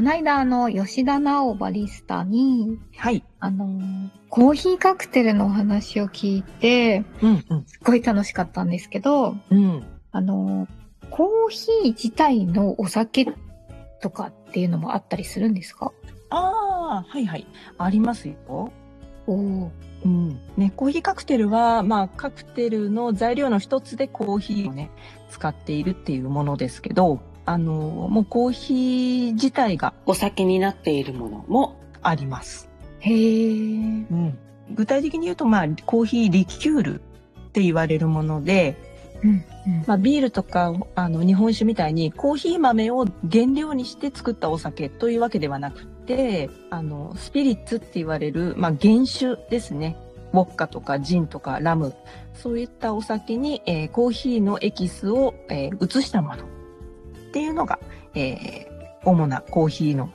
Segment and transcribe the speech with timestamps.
[0.00, 10.66] この間あの吉田直バリスタにはいあのコーヒーカクテルのお話を聞いてうんうんすっごい楽しかったんですけどうんあの、
[11.10, 13.26] コーヒー自体のお酒
[14.00, 15.92] とかっていうのもあったりするんですか？
[16.30, 17.46] ああ、はいはい。
[17.76, 18.72] ありますよ。
[19.26, 19.70] おお。
[20.06, 20.40] うん。
[20.56, 24.90] ね、コーヒーカクテルは、まあ、カクテルの材料の一つでコーヒーをね、
[25.28, 27.20] 使っているっていうものですけど、
[27.50, 27.74] あの、
[28.08, 32.68] もうコーヒー自体がお酒になっているものもあります。
[33.00, 33.16] へえ。
[33.16, 34.38] うん。
[34.72, 38.76] 具体的に言うと、まあ、コーヒーリキュールって言われるもので、
[39.24, 39.44] うん、うん。
[39.84, 49.96] まあ、ビールとか、あの、日本酒みたいにコーヒー豆を原料にして作ったお酒というわけではなくて、あの、スピリッツって言われる、まあ、原酒ですね。
[50.32, 51.96] ウォッカとかジンとかラム、
[52.32, 56.59] そういったお酒に、えーコーヒーのエキスを、えー移したもの
[57.30, 57.78] っていうのが、
[58.14, 60.10] えー主なコーヒーの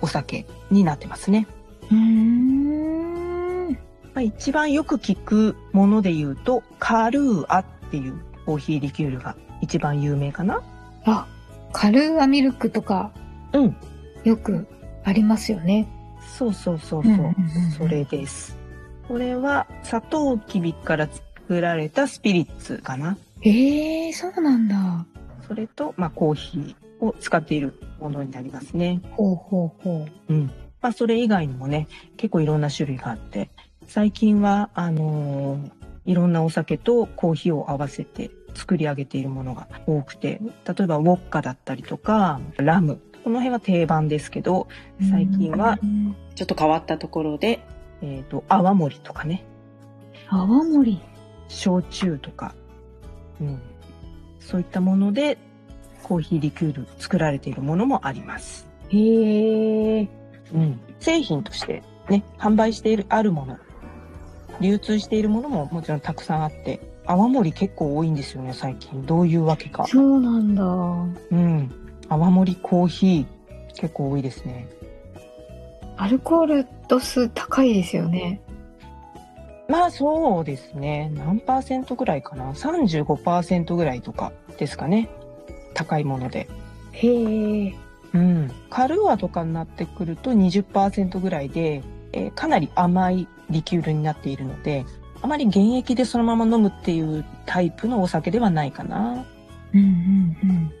[0.00, 1.46] お酒になってますね。
[1.90, 3.70] うーん。
[3.70, 3.78] ま
[4.16, 10.62] あ、一番よく聞くもので言うと、カルーアっていうコーヒーリキュールが一番有名かな。
[11.04, 11.26] あ、
[11.72, 13.12] カルーアミルクとか、
[13.52, 13.76] うん。
[14.24, 14.66] よく
[15.04, 15.88] ありますよね。
[16.36, 17.14] そうそうそうそう。
[17.78, 18.56] それです。
[19.08, 23.16] これは、サトウキビから作られたスピリッツかな。
[23.40, 25.06] へえ、そうなんだ。
[25.46, 29.00] それと、まあ、コーヒーを使っているものになりますね。
[29.12, 30.32] ほうほうほう。
[30.32, 30.46] うん。
[30.80, 33.50] まあ、それ以外にもね、結構いろんな種類があって、
[33.86, 35.70] 最近は、あのー
[36.06, 40.38] いろんなお酒とコーヒーを合わせて作り上げているものが多くて、
[40.68, 43.00] 例えばウォッカだったりとか、ラム。
[43.24, 44.68] この辺は定番ですけど、
[45.10, 47.60] 最近はうんちょっと変わったところで
[48.02, 49.44] えっ、と、泡盛とかね、
[50.28, 51.00] 泡盛。
[51.48, 52.54] 焼酎とか、
[53.40, 53.62] うん、
[54.44, 55.38] そういったもので
[56.02, 58.68] コーヒーリキュール作られているものもあります。
[58.90, 60.08] へえ。
[60.52, 63.58] うん、製品としてね、販売しているあるもの、
[64.60, 69.04] 流通しているものももちろんたくさんあって、泡盛結構多いんですよね、最近。
[69.04, 69.86] どういうわけか。
[69.86, 70.62] そうなんだ。
[70.64, 71.72] うん。
[72.08, 73.26] 泡盛コーヒー
[73.74, 74.68] 結構多いですね。
[75.96, 78.40] アルコール度数高いですよね。
[79.68, 81.10] まあそうですね。
[81.14, 82.52] 何パーセントぐらいかな。
[82.52, 85.08] 35%ぐらいとかですかね。
[85.72, 86.48] 高いもので。
[86.92, 87.74] へえ。
[88.12, 88.50] うん。
[88.70, 91.82] カルーアとかになってくると20%ぐらいで、
[92.12, 94.84] えーかなり甘いリキュールになっているので、
[95.22, 99.26] あまり原液でそのまま飲むっていうタイプのお酒ではないかな。
[99.72, 100.72] うんうんうん。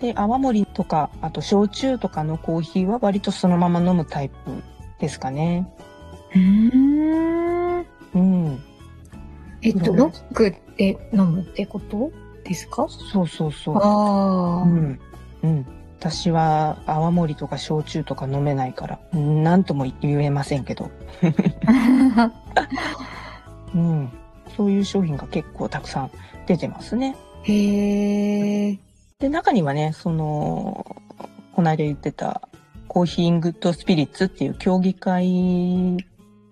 [0.00, 4.34] で、泡盛とか、あと焼酎とかのコーヒーは割とそのまま飲むタイプ
[5.00, 5.72] ですかね。
[6.34, 7.47] うーん。
[8.14, 8.62] うん。
[9.62, 12.10] えっと、うんロックで飲むってこと
[12.44, 12.86] ですか？
[12.88, 13.76] そうそうそう。
[13.76, 14.62] ああ。
[14.62, 15.00] うん。
[15.42, 15.66] うん。
[15.98, 20.90] 私は泡盛とか焼酎とか飲めないから、うんなんとも言えませんけど。
[23.74, 24.08] うん。
[24.56, 26.10] そういう商品が結構たくさん
[26.46, 27.16] 出てますね。
[27.42, 28.78] へえ。
[29.18, 30.86] で、中にはね、その、
[31.52, 32.48] この間言ってた、
[32.86, 35.96] コーヒーグッドスピリッツっていう競技会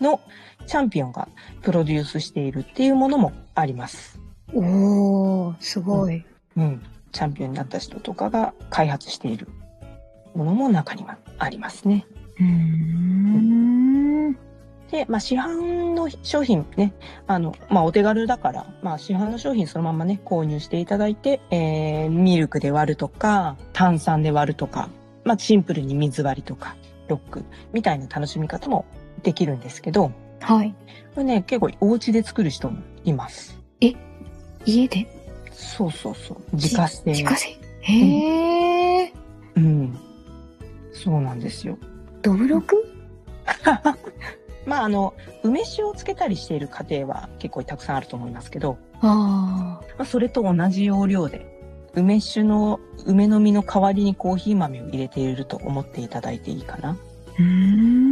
[0.00, 0.20] の
[0.66, 1.28] チャンピオンが
[1.62, 4.20] プロデュースしているっていうものもあります。
[4.54, 6.24] おー、すごい。
[6.56, 6.82] うん。
[7.12, 9.48] チャンピオンになった人とかが開発している
[10.34, 12.06] ものも中にはありますね。
[12.38, 14.32] うーん。
[14.90, 16.94] で、まあ、市販の商品ね、
[17.26, 24.88] あの、まあ、お手軽だから、まあ、市販の商品そのままね、購入していただいて、えー、ミルクで割るとか、炭酸で割るとか、
[25.24, 26.76] まあ、シンプルに水割りとか、
[27.08, 28.84] ロックみたいな楽しみ方も
[29.22, 30.74] できるんですけど、はい。
[31.14, 33.58] これね、結構お家で作る人もいます。
[34.64, 35.06] 家で？
[35.52, 36.38] そうそうそう。
[36.52, 37.02] 自家製。
[37.06, 37.58] 自家製？
[37.80, 39.12] へえ。
[39.56, 39.98] うん。
[40.92, 41.78] そうなんですよ。
[42.22, 42.76] どぶろく？
[44.66, 51.46] まあ、あの、梅酒をつけたりしている家庭は結構たくさんあると思いますけど、あまあ、それと同じ要領で、
[51.94, 56.90] 梅酒の梅の実の代わりにコーヒー豆を入れていると思っていただいていいかな。
[56.90, 56.96] あ。
[57.38, 58.07] うーん。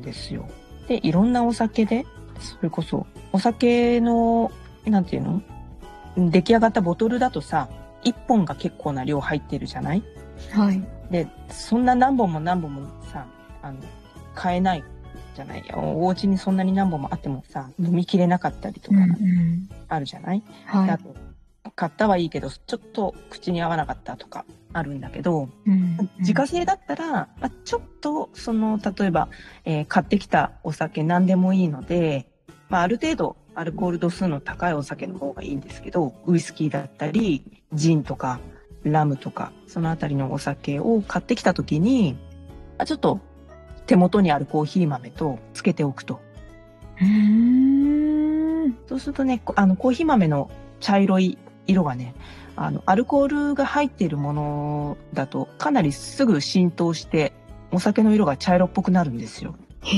[0.00, 0.48] ですよ。
[0.88, 2.06] で、いろんなお酒で、
[2.38, 4.50] それこそ、お酒の、
[4.86, 5.42] なんていうの？
[6.16, 7.68] 出来上がったボトルだとさ、
[8.04, 10.02] 1本が結構な量入ってるじゃない？
[10.52, 10.82] はい。
[11.10, 13.26] で、そんな何本も何本もさ、
[13.62, 13.78] あの、
[14.34, 14.84] 買えない
[15.36, 15.64] じゃない？
[15.74, 19.68] お家にそんなに何本もあってもさ、飲みきれなかったりとかうんうん。
[19.88, 20.86] あるじゃない、はい。
[20.86, 21.14] であと、
[21.76, 29.28] 買ったはいいけど、ちょっと口に合わなかったとかあるんだけど、うん自家製だったら、まあ、ちょっと、その、例えば、
[29.64, 32.28] えー買ってきたお酒何でもいいので、
[32.68, 38.40] まあ、ある程度、アルコール度数の高いお酒の方がいいんですけど、ウイスキーだったり、ジンとか、
[38.84, 42.16] ラムとか、そのあたりのお酒を買ってきたときに、
[42.78, 43.20] あちょっと、
[43.86, 46.20] 手元にあるコーヒー豆とつけておくと。
[47.00, 48.78] うーん。
[48.86, 52.14] そうするとね、こあの、コーヒー豆の茶色い色がね、
[52.56, 57.32] あの、アルコールが入っているものだと、かなりすぐ浸透して、
[57.72, 59.54] お酒の色が茶色っぽくなるんですよ。
[59.82, 59.96] へ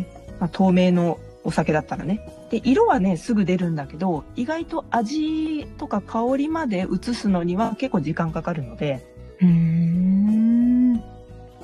[0.00, 0.06] え。
[0.40, 2.20] まあ、透明のお酒だったらね。
[2.50, 9.06] で、色はね、すぐ出るんだけど、意外と味とか香りまで移すのには結構時間かかるので、
[9.40, 11.02] うーん。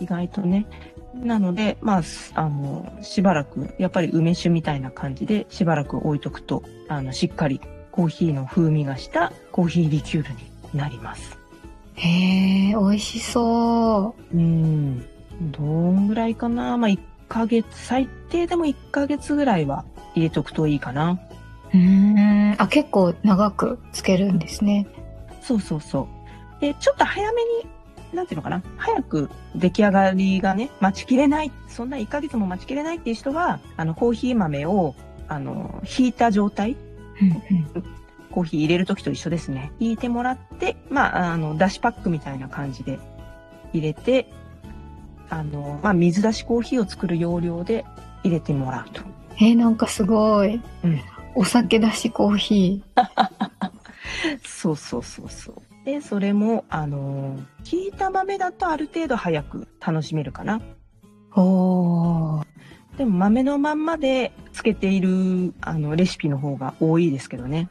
[0.01, 0.67] 意外とね。
[1.15, 7.61] なので、まあ、すあの、しばらく、やっぱり梅酒みたいな感じで、しばらく置いとくと、あの、しっかり
[7.99, 10.39] コーヒーの風味がしたコーヒーリキュールに
[10.73, 11.37] なります。
[11.95, 14.37] へえ、美味しそう。
[14.37, 15.05] うん。
[15.51, 16.77] どんぐらいかな？
[16.77, 19.85] まあ、1ヶ月、最低でも1ヶ月ぐらいは
[20.15, 21.19] 入れとくといいかな。
[21.75, 22.55] うーん。
[22.59, 24.87] あ、結構長くつけるんですね。
[25.43, 26.07] そうそうそ
[26.59, 26.61] う。
[26.61, 27.49] で、ちょっと早めに、
[28.15, 28.63] なんていうのかな？
[28.77, 34.95] 早く出来上がりがね、待ちきれない、そんな1ヶ月も待ちきれないっていう人は、あの、コーヒー豆を、
[35.27, 36.88] あの、引いた状態、うん
[38.31, 39.73] コーヒー入れるときと一緒ですね。
[39.79, 42.99] 引いてもらって、まあ、あの、だしパックみたいな感じで
[43.73, 44.31] 入れて、
[45.31, 47.85] あの、まあ、水出しコーヒーを作る要領で
[48.25, 49.03] 入れてもらうと。
[49.37, 50.61] えー、なんかすごい。
[50.85, 51.01] うん
[51.35, 52.83] お酒だしコーヒ
[54.45, 55.85] そうそうそうそう。
[55.85, 57.39] で、それも、あの、
[57.71, 60.59] 引いた豆だとある程度早く楽しめるかな。
[60.59, 61.41] ー。
[61.41, 62.47] おー。
[62.99, 67.69] でも豆のまんまでつけているあのレシピの方が多いですけどね。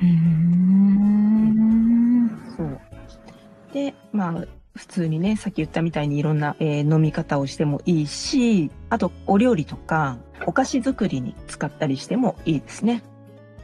[0.00, 2.30] うーん。
[2.56, 2.80] そう。
[3.74, 4.44] で、まあ、
[4.74, 10.16] 普通にね、さっき言ったみたいにいろんな、えー飲み方をしてもいいし、あとお料理とか
[10.46, 13.02] お菓子作りに使ったりしてもいいですね。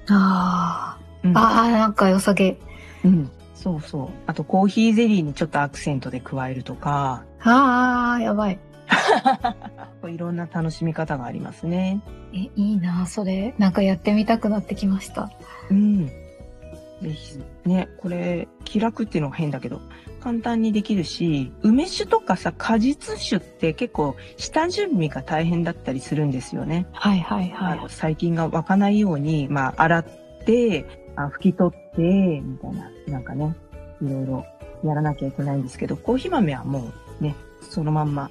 [0.09, 1.35] あうんー。
[1.41, 2.59] あー、なんか良さげ。
[3.05, 3.31] うん。
[3.55, 4.09] そうそう。
[4.27, 8.59] あとコーヒーゼリーにちょっとアクセントで加えるとか、あー、やばい。
[10.09, 12.01] いろんな楽しみ方がありますね。
[12.33, 13.55] え、いいな、それ。
[13.59, 15.31] なんかやってみたくなってきました。
[15.71, 16.07] うん。
[16.07, 19.81] ぜひ、ね、これ、気楽っていうのが変だけど、
[20.21, 26.87] 簡単にできるし、梅酒とかさ、果実酒って結構、下準備が大変だったりするんですよね。
[26.93, 27.89] はいはいあのはい。
[27.89, 30.05] 細菌が湧かないように、まあ、洗っ
[30.45, 30.85] て、
[31.17, 33.57] あ拭き取って、みたいな、なんかね、
[34.03, 34.47] いろいろ
[34.85, 37.35] やらなきゃいけないんですけど、コーヒー豆はもうね、
[37.71, 38.31] そのまんま、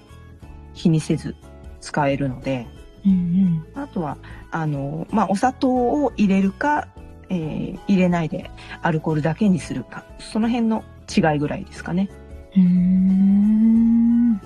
[0.80, 1.36] 火にせず
[1.82, 2.66] 使えるので、
[3.06, 4.18] うんあとは、
[4.52, 6.88] あの、まあ、お砂糖を入れるか、
[7.30, 8.50] えー入れないで
[8.82, 12.10] アルコールだけにするか、その辺の違いぐらいですかね。
[12.56, 14.42] うん。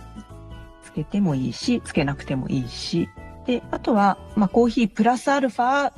[0.83, 3.09] つけてもいいし、つけなくてもいいし。
[3.45, 5.91] で、あとは、まあ、コーヒープラスアルファ、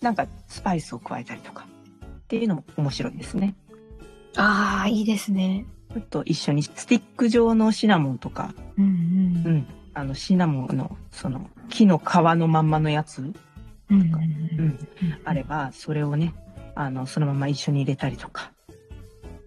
[0.00, 1.66] なんかスパイスを加えたりとか、
[2.04, 3.54] っていうのも面白いですね。
[4.36, 5.64] あー、いいですね。
[5.92, 8.91] ちょっと一緒にスティック状のシナモンとか、うん
[9.44, 9.56] ううん。
[9.58, 13.32] ん、あのシナモンの、その、木の皮のまんまのやつ、うん
[13.90, 14.00] うん
[14.58, 14.78] うん
[15.24, 16.34] あれば、それをね、
[16.74, 18.52] あの、そのまま一緒に入れたりとか。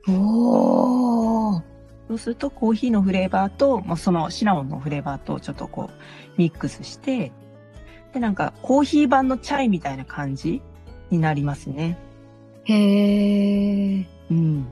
[0.07, 1.63] おー。
[2.07, 5.93] そうするとコーヒーのフレーバーと、まあ、そのシナモンのフレーバーとちょっとこう
[6.37, 7.31] ミックスして、
[8.13, 10.61] で、なんかコーヒー版のチャイみたいな感じ
[11.09, 11.97] になりますね。
[12.65, 14.05] へー。
[14.29, 14.67] うん。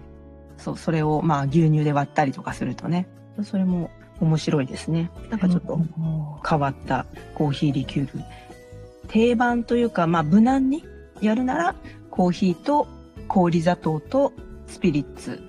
[0.57, 3.07] そう、それをまあ牛乳で割ったりとかするとね、
[3.41, 3.89] それも
[4.23, 5.11] 面白いですね。
[5.29, 5.79] なんかちょっと
[6.47, 8.23] 変わったコーヒーリキュール。
[9.09, 10.83] 定番というか、まあ無難に
[11.21, 11.75] やるなら、
[12.09, 12.87] コーヒーと
[13.27, 14.33] 氷砂糖と
[14.67, 15.41] スピリッツ。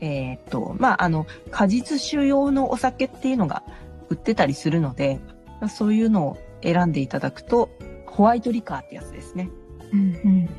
[0.00, 3.62] えーっと、まああの、果実酒用のお酒っていうのが
[4.08, 5.18] 売ってたりするので、
[5.60, 7.70] まあそういうのを選んでいただくと、
[8.06, 9.50] ホワイトリカーってやつですね。
[9.92, 10.50] うんうん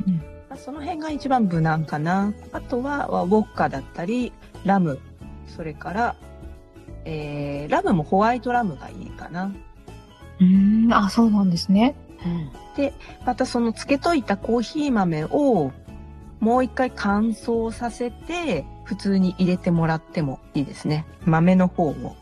[0.50, 2.34] まあその辺が一番無難かな。
[2.52, 4.34] あとは、ウォッカだったり、
[4.66, 5.00] ラム。
[5.48, 6.16] それから、
[7.06, 9.52] えー、ラムもホワイトラムがいいかな。
[10.40, 10.90] うん。
[10.92, 11.96] あ、そうなんですね。
[13.26, 15.72] またその漬けといたコーヒー豆を
[16.40, 21.06] もう一回乾燥させて普通に入れてもらってもいいですね。
[21.26, 22.16] 豆の方を。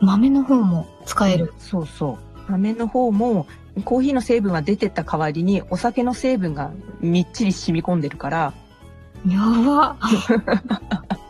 [0.00, 1.52] 豆の方も使える。
[1.58, 2.50] そうそう。
[2.50, 3.46] 豆の方も
[3.84, 8.54] コーヒーの成分は出てった代わりにお酒の成分がみっちり染み込んでるから、
[9.26, 9.96] やば。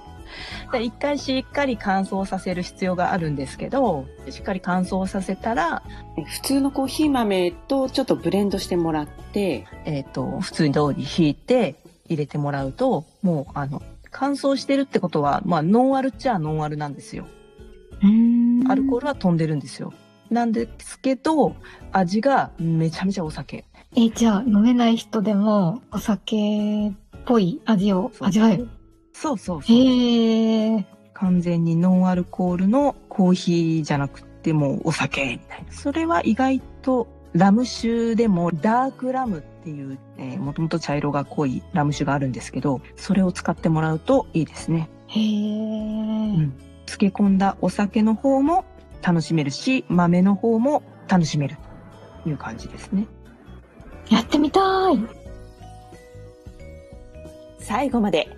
[0.73, 5.83] で一回しっかり乾燥させる必要があるんですけど、しっかり乾燥させたら、
[6.27, 17.27] 普通のコーヒー豆とちょっとブレンドしてもらって、えっ、と、普通に通り引いて入れてもらうと、もうあの、乾燥してるってことは、まあ、ノンアルっちゃノンアルなんですよ。
[18.69, 19.93] アルコールは飛んでるんですよ。
[20.31, 21.55] なんですけど、
[21.93, 23.65] 味がめちゃめちゃお酒。
[23.97, 26.93] え、じゃあ飲めない人でもお酒っ
[27.25, 28.69] ぽい味を味わえる
[29.21, 29.77] そうそうそう。
[29.77, 30.87] へえ。
[31.13, 35.73] 完全にノンアルコールのコーヒーじゃなくてもうお酒みたいな。
[35.73, 44.89] それは意外とラム酒でもダークラムっていう、えー、もともと茶色が濃いラム酒があるんですけど、それを使ってもらうといいですね。
[45.09, 46.37] へえ。
[46.37, 46.53] ん
[46.87, 48.65] 漬け込んだお酒の方も
[49.03, 51.57] 楽しめるし、豆の方も楽しめる
[52.23, 53.09] という感じですね。
[54.11, 54.61] やってみた
[54.93, 54.99] い。
[57.59, 58.38] 最後まで